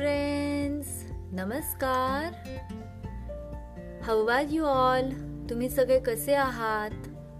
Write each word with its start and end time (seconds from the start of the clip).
Friends 0.00 0.88
नमस्कार. 1.32 2.34
How 4.02 4.26
are 4.26 4.44
you 4.50 4.64
all 4.64 5.10
तुम्ही 5.50 5.68
सगळे 5.70 5.98
कसे 5.98 6.34
आहात? 6.34 6.90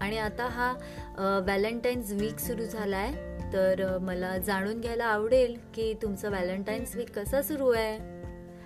आणि 0.01 0.17
आता 0.17 0.47
हा 0.47 0.71
व्हॅलेंटाईन्स 1.17 2.11
वीक 2.11 2.39
सुरू 2.39 2.65
झाला 2.65 2.97
आहे 2.97 3.51
तर 3.53 3.97
मला 4.01 4.37
जाणून 4.37 4.81
घ्यायला 4.81 5.05
आवडेल 5.05 5.57
की 5.75 5.93
तुमचं 6.01 6.29
व्हॅलेंटाईन्स 6.29 6.95
वीक 6.95 7.09
कसा 7.15 7.41
सुरू 7.41 7.69
आहे? 7.69 7.97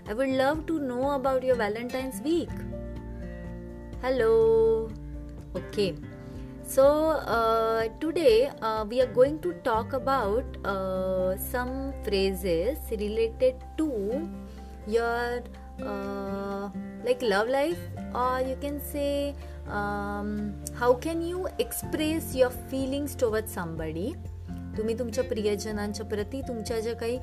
I 0.08 0.14
would 0.14 0.28
love 0.28 0.62
to 0.68 0.80
know 0.80 1.02
about 1.14 1.44
your 1.44 1.58
Valentine's 1.58 2.22
week 2.22 2.52
hello 4.04 4.32
okay 5.56 5.90
So, 6.68 6.84
uh, 7.12 7.90
today 8.00 8.50
uh, 8.60 8.86
we 8.90 9.00
are 9.00 9.12
going 9.14 9.40
to 9.42 9.54
talk 9.64 9.94
about 9.94 10.44
uh, 10.66 11.38
some 11.38 11.94
phrases 12.04 12.80
related 12.90 13.64
to 13.78 14.28
your 14.88 15.44
uh, 15.86 16.70
like 17.06 17.22
love 17.22 17.50
life, 17.50 17.78
or 18.16 18.42
you 18.42 18.58
can 18.60 18.82
say, 18.82 19.36
um, 19.70 20.56
how 20.78 20.96
can 20.96 21.22
you 21.22 21.48
express 21.60 22.34
your 22.34 22.50
feelings 22.50 23.16
towards 23.16 23.54
somebody. 23.54 24.16
तुम्ही 24.78 24.98
तुमच्या 25.00 25.24
प्रियजनांच्या 25.24 26.06
प्रती 26.06 26.42
तुमच्या 26.48 26.80
ज्या 26.80 26.96
काही 26.96 27.18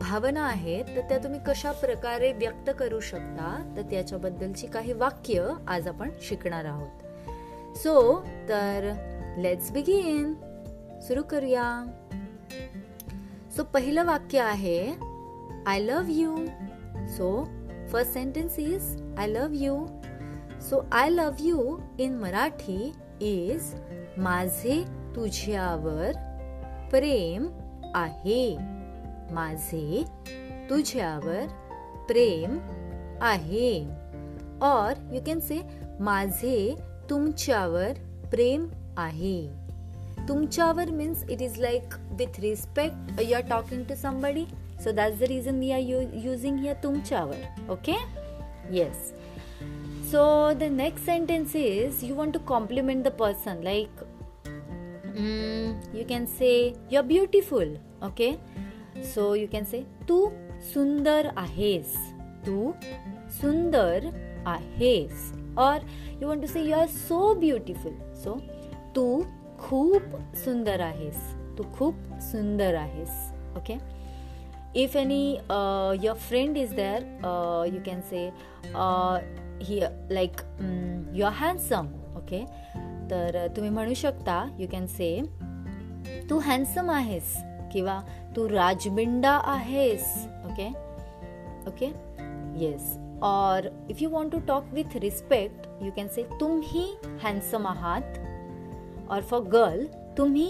भावना 0.00 0.44
आहेत 0.46 0.84
तर 0.96 1.00
त्या 1.08 1.18
तुम्ही 1.24 1.40
कशा 1.46 1.72
प्रकारे 1.80 2.32
व्यक्त 2.32 2.70
करू 2.78 3.00
शकता 3.00 3.56
तर 3.76 3.90
त्याच्याबद्दलची 3.90 4.66
काही 4.66 4.92
वाक्य 4.92 5.48
आज 5.68 5.88
आपण 5.88 6.10
शिकणार 6.22 6.64
आहोत 6.64 7.03
सो 7.76 8.00
तर 8.48 8.86
लेट्स 9.38 9.70
बिगिन 9.72 10.34
सुरू 11.00 11.22
करूया. 11.22 11.66
सो 13.56 13.64
पहिलं 13.64 14.04
वाक्य 14.06 14.38
आहे 14.38 14.78
I 15.68 15.78
love 15.80 16.12
you 16.12 16.36
so 17.16 17.28
first 17.92 18.12
sentence 18.12 18.58
is 18.58 18.86
I 19.18 19.26
love 19.26 19.62
you 19.64 19.74
so 20.60 20.84
I 20.92 21.08
love 21.10 21.46
you 21.46 21.78
in 22.00 22.16
Marathi 22.18 22.92
is 23.22 23.74
माझे 24.20 24.84
तुझ्यावर 25.14 26.12
प्रेम 26.90 27.46
आहे. 27.96 28.56
माझे 29.34 30.04
तुझ्यावर 30.70 31.46
प्रेम 32.08 32.58
आहे. 33.22 33.74
और 34.62 35.14
यू 35.14 35.20
कॅन 35.26 35.40
से 35.40 35.60
माझे 36.00 36.56
तुमच्यावर 37.10 37.92
प्रेम 38.30 38.66
आहे. 38.96 39.64
तुमच्यावर 40.28 40.90
means 40.90 41.24
it 41.30 41.42
is 41.42 41.58
like 41.60 41.94
with 42.18 42.40
respect 42.40 43.20
you 43.20 43.34
are 43.36 43.42
talking 43.50 43.84
to 43.84 43.94
somebody 43.94 44.44
so 44.84 44.92
that's 44.92 45.18
the 45.18 45.22
reason 45.22 45.58
we 45.58 45.70
are 45.70 45.80
using 46.24 46.58
here 46.58 46.74
तुमच्यावर 46.82 47.70
okay 47.70 47.94
yes 48.70 49.12
so 50.10 50.52
the 50.60 50.62
next 50.72 51.04
sentence 51.06 51.56
is 51.56 52.04
you 52.04 52.14
want 52.14 52.34
to 52.34 52.40
compliment 52.48 53.04
the 53.04 53.08
person 53.20 53.62
like 53.62 54.02
you 55.96 56.04
can 56.08 56.26
say 56.38 56.56
you 56.92 56.98
are 56.98 57.06
beautiful 57.06 57.74
okay 58.02 58.32
so 59.14 59.34
you 59.34 59.46
can 59.52 59.64
say 59.64 59.82
तू 60.08 60.26
सुंदर 60.72 61.28
आहेस 61.36 61.94
तू 62.46 62.72
सुंदर 63.40 64.08
आहेस 64.46 65.32
और 65.58 65.86
you 66.20 66.28
want 66.28 66.42
to 66.42 66.48
say 66.48 66.62
you 66.62 66.76
are 66.76 66.86
so 66.88 67.34
beautiful 67.40 67.98
so 68.24 68.38
तू 68.94 69.06
खूप 69.60 70.16
सुंदर 70.44 70.80
आहेस. 70.80 71.16
तू 71.58 71.64
खूप 71.76 71.94
सुंदर 72.22 72.74
आहेस. 72.74 73.10
Okay 73.56 73.74
if 74.82 74.96
any 74.96 75.24
your 75.32 76.16
friend 76.18 76.56
is 76.56 76.72
there 76.74 77.02
you 77.74 77.80
can 77.86 78.00
say 78.10 78.30
he 79.64 79.80
like 80.14 80.40
you 81.16 81.26
are 81.26 81.32
handsome 81.40 81.86
okay 82.18 82.42
तर 83.10 83.36
uh, 83.38 83.56
तुम्ही 83.56 83.70
म्हणू 83.70 83.94
शकता 83.94 84.44
यू 84.58 84.66
कॅन 84.72 84.86
से 84.86 85.08
तू 86.30 86.38
हँडसम 86.38 86.90
आहेस 86.90 87.34
किंवा 87.72 88.00
तू 88.36 88.48
राजबिंडा 88.48 89.30
आहेस. 89.44 90.04
ओके 90.46 90.68
ओके 91.68 91.86
येस 92.64 92.96
और 93.24 93.70
if 93.90 94.02
you 94.02 94.08
want 94.10 94.32
to 94.32 94.38
talk 94.46 94.70
with 94.74 94.96
respect 95.02 95.82
you 95.82 95.92
can 95.92 96.08
say 96.08 96.22
तुम 96.40 96.60
ही 96.64 96.86
हँडसम 97.24 97.66
आहात. 97.66 98.18
और 99.10 99.22
फॉर 99.22 99.40
गर्ल 99.48 99.86
तुम्ही 100.16 100.48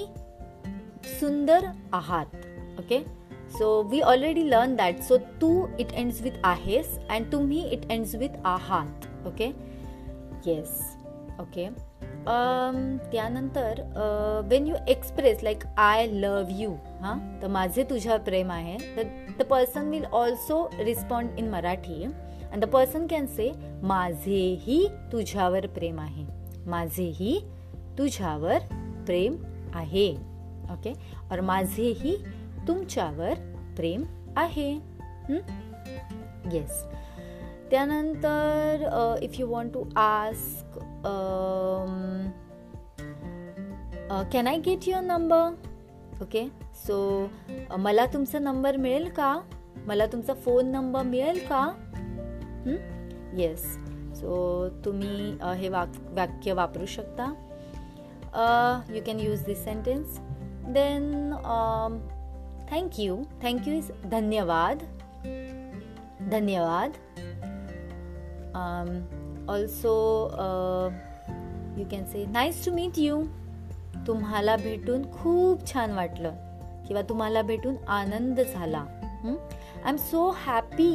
सुंदर 1.20 1.70
आहात. 1.94 2.36
Okay 2.80 3.02
so 3.58 3.82
we 3.90 4.00
already 4.00 4.42
learn 4.44 4.74
that 4.76 5.00
so 5.02 5.16
Tu 5.40 5.50
it 5.80 5.92
ends 5.92 6.22
with 6.22 6.40
आहेस 6.44 6.98
अँड 7.10 7.30
तुम्ही 7.32 7.62
इट 7.64 7.90
एंड्स 7.90 8.14
विथ 8.14 8.36
आहात. 8.46 9.08
ओके 9.26 9.52
येस 10.46 10.80
ओके 11.40 11.68
त्यानंतर 13.10 13.80
when 14.48 14.66
you 14.66 14.76
express 14.88 15.42
like 15.44 15.64
I 15.78 16.06
love 16.06 16.48
you 16.50 16.70
हाँ? 17.00 17.38
तर 17.42 17.48
माझे 17.48 17.84
तुझ्यावर 17.84 18.20
प्रेम 18.24 18.50
आहे. 18.50 18.76
तर 18.96 19.34
the 19.38 19.46
person 19.50 19.90
will 19.90 20.04
also 20.04 20.68
respond 20.74 21.38
in 21.38 21.50
Marathi 21.50 22.06
and 22.54 22.64
the 22.64 22.68
person 22.68 23.06
can 23.06 23.26
say 23.26 23.50
माझेही 23.82 24.86
तुझ्यावर 25.12 25.66
प्रेम 25.66 25.98
आहे 26.00 26.24
माझेही 26.66 27.38
तुझ्यावर 27.98 28.58
प्रेम 29.06 29.36
आहे 29.74 30.10
ओके 30.72 30.92
और 31.32 31.40
माझेही 31.40 32.16
तुमच्यावर 32.68 33.34
प्रेम 33.76 34.04
आहे 34.36 34.70
येस 36.52 36.84
त्यानंतर 37.70 38.84
if 39.22 39.40
you 39.40 39.46
want 39.46 39.74
to 39.74 39.82
ask 39.96 40.78
can 44.32 44.46
I 44.46 44.58
get 44.58 44.88
your 44.88 45.02
number 45.02 46.22
okay 46.22 46.46
so 46.86 47.00
मला 47.78 48.06
तुमचा 48.06 48.38
नंबर 48.38 48.76
मिळेल 48.76 49.08
का 49.08 49.40
मला 49.86 50.06
तुमचा 50.06 50.34
फोन 50.34 50.66
नंबर 50.66 51.02
मिळेल 51.02 51.38
का 51.38 51.70
येस 52.66 53.64
सो 54.20 54.68
तुम्ही 54.84 55.36
हे 55.58 55.68
वाक 55.68 55.96
वाक्य 56.16 56.52
वापरू 56.52 56.86
शकता. 56.86 57.24
You 58.94 59.00
can 59.06 59.20
use 59.20 59.44
this 59.44 59.64
sentence 59.64 60.18
then 60.74 61.32
thank you 62.70 63.16
thank you 63.42 63.74
is 63.74 63.90
धन्यवाद. 64.10 64.82
धन्यवाद. 66.30 66.90
Also 69.50 69.94
you 71.78 71.84
can 71.90 72.04
say 72.12 72.24
nice 72.26 72.64
to 72.66 72.72
meet 72.72 72.98
you 72.98 73.22
तुम्हाला 74.06 74.56
भेटून 74.56 75.02
खूप 75.12 75.66
छान 75.72 75.92
वाटलं. 75.92 76.32
किंवा 76.86 77.02
तुम्हाला 77.02 77.42
भेटून 77.42 77.76
आनंद 77.88 78.40
झाला. 78.40 78.78
आय 78.78 79.88
एम 79.88 79.96
सो 79.96 80.28
हॅपी 80.36 80.92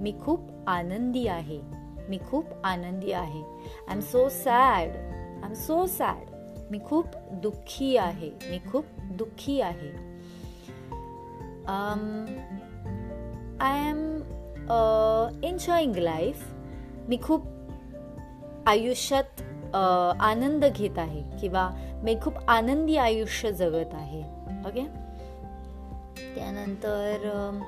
मी 0.00 0.12
खूप 0.24 0.48
आनंदी 0.68 1.26
आहे. 1.26 1.60
मी 2.08 2.18
खूप 2.30 2.44
आनंदी 2.64 3.12
आहे. 3.12 3.42
I 3.88 3.94
am 3.94 4.00
so 4.00 4.28
sad 4.28 4.96
I 4.96 5.48
am 5.48 5.52
so 5.54 5.86
sad 5.86 6.30
मी 6.70 6.78
खूप 6.86 7.06
दुःखी 7.42 7.96
आहे. 7.96 8.30
मी 8.50 8.58
खूप 8.70 8.84
दुःखी 9.18 9.60
आहे. 9.60 9.90
आय 13.60 13.88
एम 13.88 14.04
एन्जॉईंग 15.44 15.96
लाईफ 15.96 16.46
मी 17.08 17.18
खूप 17.22 17.46
आयुष्यात 18.66 19.40
uh, 19.40 20.20
आनंद 20.20 20.64
घेत 20.64 20.98
आहे 20.98 21.22
किंवा 21.40 21.68
मी 22.04 22.14
खूप 22.22 22.34
आनंदी 22.48 22.96
आयुष्य 22.96 23.52
जगत 23.52 23.94
आहे. 23.94 24.22
ओके 24.68 24.84
त्यानंतर 26.34 27.24
um, 27.32 27.62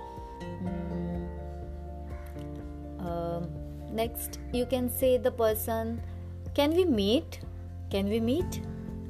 next 3.95 4.41
you 4.55 4.65
can 4.71 4.89
say 4.89 5.19
the 5.19 5.29
person 5.29 5.97
can 6.57 6.73
we 6.73 6.85
meet 6.85 7.37
can 7.93 8.09
we 8.09 8.21
meet 8.21 8.63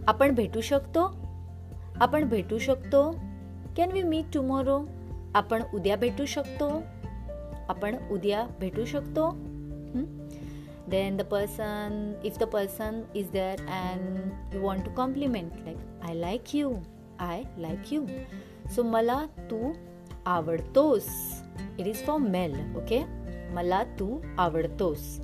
आपण 0.09 0.35
भेटू 0.35 0.61
शकतो? 0.61 1.01
आपण 2.01 2.25
भेटू 2.25 2.59
शकतो? 2.59 3.11
कॅन 3.77 3.93
वी 3.93 4.03
मीट 4.03 4.25
टुमॉरो 4.35 4.81
आपण 5.35 5.63
उद्या 5.75 5.97
भेटू 5.97 6.27
शकतो? 6.27 6.69
आपण 7.69 7.97
उद्या 8.11 8.47
भेटू 8.61 8.85
शकतो? 8.85 9.31
Then 10.89 11.17
the 11.17 11.23
person 11.23 12.13
if 12.25 12.39
the 12.39 12.43
person 12.43 13.03
is 13.15 13.31
there 13.31 13.61
and 13.61 14.55
you 14.55 14.61
want 14.61 14.85
to 14.85 14.91
compliment 14.97 15.53
like 15.65 15.79
I 16.03 16.15
like 16.15 16.55
you 16.55 16.73
I 17.21 17.43
like 17.59 17.93
you 17.93 18.07
so 18.75 18.83
मला 18.83 19.27
तू 19.51 19.73
आवडतोस 20.27 21.07
it 21.79 21.87
is 21.87 22.05
for 22.07 22.19
male 22.19 22.55
okay 22.77 23.20
मला 23.51 23.83
तू 23.99 24.19
आवडतोस. 24.39 25.21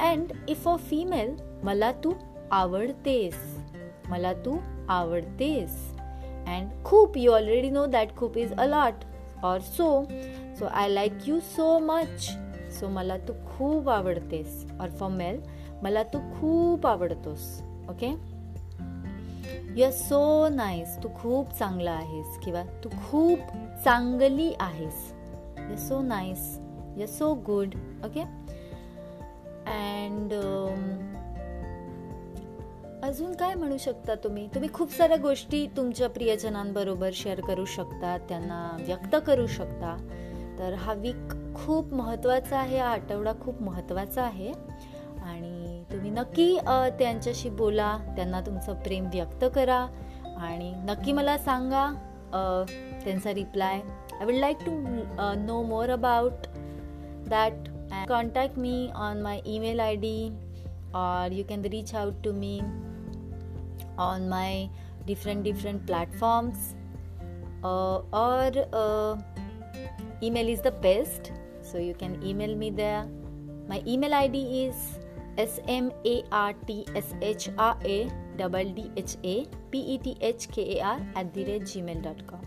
अँड 0.00 0.32
इफ 0.48 0.68
अ 0.68 0.76
फिमेल 0.76 1.34
मला 1.62 1.92
तू 2.04 2.12
आवडतेस. 2.50 3.34
मला 4.08 4.32
तू 4.32 4.56
आवडतेस. 4.88 5.76
अँड 6.46 6.84
खूप 6.84 7.16
यू 7.16 7.32
ऑलरेडी 7.32 7.70
नो 7.70 7.86
दॅट 7.86 8.16
खूप 8.16 8.36
is 8.38 8.52
a 8.52 8.66
lot 8.66 9.04
or 9.44 9.60
so 9.60 10.04
so 10.58 10.64
I 10.64 10.88
like 10.88 11.12
you 11.26 11.40
so 11.40 11.78
much 11.78 12.30
so 12.80 12.88
मला 12.88 13.16
तू 13.18 13.32
खूप 13.32 13.88
आवडतेस. 13.88 14.64
और 14.80 14.88
फॉर 14.90 15.10
मेल 15.10 15.40
मला 15.82 16.02
तू 16.02 16.18
खूप 16.18 16.86
आवडतोस. 16.86 17.60
Okay 17.90 18.08
you 19.76 19.84
are 19.84 19.90
so 19.90 20.48
nice 20.48 20.96
तू 21.02 21.08
खूप 21.16 21.50
चांगला 21.50 21.92
आहेस. 21.92 22.38
किंवा 22.44 22.62
तू 22.84 22.88
खूप 22.88 23.38
चांगली 23.84 24.52
आहेस. 24.60 25.12
You 25.70 25.76
so 25.76 26.00
nice 26.02 26.58
you're 26.96 27.08
so 27.08 27.32
good 27.46 27.74
okay 28.04 28.20
and 29.70 30.32
अजून 33.02 33.34
काय 33.34 33.54
म्हणू 33.54 33.76
शकता 33.78 34.14
तुम्ही? 34.14 34.46
तुम्ही 34.54 34.68
खूप 34.74 34.92
साऱ्या 34.92 35.16
गोष्टी 35.16 35.66
तुमच्या 35.76 36.08
प्रियजनांबरोबर 36.08 37.10
शेअर 37.14 37.40
करू 37.40 37.64
शकता 37.64 38.16
त्यांना 38.28 38.76
व्यक्त 38.80 39.16
करू 39.26 39.46
शकता. 39.46 39.96
तर 40.58 40.74
हा 40.74 40.92
वीक 40.92 41.32
खूप 41.54 41.92
महत्त्वाचा 41.94 42.58
आहे 42.58 42.78
हा 42.78 42.88
आठवडा 42.88 43.32
खूप 43.40 43.62
महत्त्वाचा 43.62 44.22
आहे. 44.22 44.52
आणि 45.22 45.82
तुम्ही 45.92 46.10
नक्की 46.10 46.56
त्यांच्याशी 46.98 47.50
बोला 47.50 47.96
त्यांना 48.16 48.40
तुमचं 48.40 48.74
प्रेम 48.82 49.08
व्यक्त 49.12 49.44
करा. 49.54 49.86
आणि 50.38 50.72
नक्की 50.84 51.12
मला 51.12 51.36
सांगा 51.38 51.88
त्यांचा 53.04 53.34
reply 53.34 53.80
I 54.20 54.24
would 54.24 54.34
like 54.34 54.56
to 54.66 54.72
know 55.38 55.62
more 55.62 55.90
about 55.90 56.46
that 57.26 57.54
and 57.90 58.08
contact 58.08 58.56
me 58.56 58.90
on 58.94 59.22
my 59.22 59.42
email 59.46 59.80
id 59.80 60.32
or 60.94 61.28
you 61.30 61.44
can 61.44 61.62
reach 61.62 61.94
out 61.94 62.22
to 62.22 62.32
me 62.32 62.64
on 63.98 64.28
my 64.28 64.68
different 65.06 65.44
different 65.44 65.86
platforms. 65.86 66.74
Uh, 67.64 67.98
or 68.12 68.52
uh, 68.72 69.16
email 70.22 70.48
is 70.48 70.60
the 70.60 70.70
best 70.70 71.32
so 71.62 71.78
you 71.78 71.94
can 71.94 72.22
email 72.22 72.54
me 72.54 72.70
there. 72.70 73.06
My 73.68 73.82
email 73.86 74.14
id 74.14 74.66
is 74.66 74.98
s-m-a-r-t-s-h-r-a 75.38 75.86
double 78.36 78.64
d-h-a-p-e-t-h-k-a-r 78.72 79.46
at 81.14 81.34
the 81.34 81.44
rate 81.44 81.62
gmail.com 81.62 82.40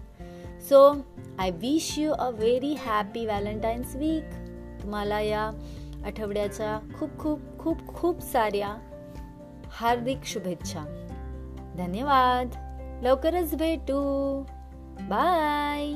so 0.60 1.06
i 1.38 1.52
wish 1.52 1.98
you 1.98 2.14
a 2.14 2.32
very 2.32 2.74
happy 2.74 3.26
valentine's 3.26 3.96
week. 3.96 4.26
तुम्हाला 4.84 5.22
या 5.22 5.52
आठवड्याच्या 6.06 6.80
खूप 7.00 7.10
खूप 7.20 7.40
खूप 7.60 7.88
खूप 7.88 8.20
साऱ्या 8.20 8.76
हार्दिक 9.72 10.18
शुभेच्छा. 10.24 11.06
धन्यवाद. 11.78 12.50
लवकरच 13.04 13.56
भेटू. 13.56 14.42
बाय. 15.02 15.94